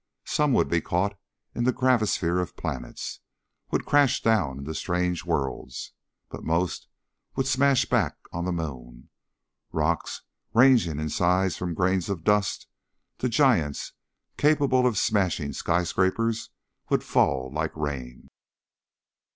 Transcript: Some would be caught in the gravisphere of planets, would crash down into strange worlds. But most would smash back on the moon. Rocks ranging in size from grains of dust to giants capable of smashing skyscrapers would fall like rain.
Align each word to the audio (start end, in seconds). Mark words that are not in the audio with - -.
Some 0.25 0.51
would 0.53 0.67
be 0.67 0.81
caught 0.81 1.15
in 1.53 1.63
the 1.63 1.71
gravisphere 1.71 2.39
of 2.39 2.57
planets, 2.57 3.19
would 3.69 3.85
crash 3.85 4.19
down 4.23 4.57
into 4.57 4.73
strange 4.73 5.23
worlds. 5.25 5.91
But 6.27 6.43
most 6.43 6.87
would 7.35 7.45
smash 7.45 7.85
back 7.85 8.15
on 8.33 8.45
the 8.45 8.51
moon. 8.51 9.09
Rocks 9.71 10.23
ranging 10.55 10.99
in 10.99 11.09
size 11.09 11.55
from 11.55 11.75
grains 11.75 12.09
of 12.09 12.23
dust 12.23 12.65
to 13.19 13.29
giants 13.29 13.93
capable 14.37 14.87
of 14.87 14.97
smashing 14.97 15.53
skyscrapers 15.53 16.49
would 16.89 17.03
fall 17.03 17.51
like 17.53 17.75
rain. 17.77 18.27